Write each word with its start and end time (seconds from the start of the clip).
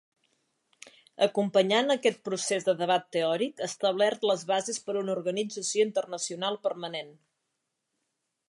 Acompanyant 1.25 1.93
aquest 1.95 2.17
procés 2.29 2.65
de 2.69 2.75
debat 2.79 3.05
teòric 3.17 3.63
establert 3.67 4.27
les 4.31 4.47
bases 4.55 4.83
per 4.87 4.97
a 4.97 4.99
una 5.05 5.15
organització 5.19 5.89
internacional 5.91 6.59
permanent. 6.69 7.17